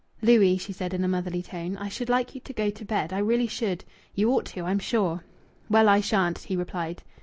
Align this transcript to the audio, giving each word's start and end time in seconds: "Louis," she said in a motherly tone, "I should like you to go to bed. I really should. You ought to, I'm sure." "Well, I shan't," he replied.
"Louis," 0.23 0.57
she 0.57 0.73
said 0.73 0.95
in 0.95 1.03
a 1.03 1.07
motherly 1.07 1.43
tone, 1.43 1.77
"I 1.77 1.87
should 1.87 2.09
like 2.09 2.33
you 2.33 2.41
to 2.41 2.53
go 2.53 2.71
to 2.71 2.83
bed. 2.83 3.13
I 3.13 3.19
really 3.19 3.45
should. 3.45 3.85
You 4.15 4.31
ought 4.31 4.45
to, 4.45 4.63
I'm 4.63 4.79
sure." 4.79 5.23
"Well, 5.69 5.87
I 5.87 6.01
shan't," 6.01 6.39
he 6.39 6.55
replied. 6.55 7.03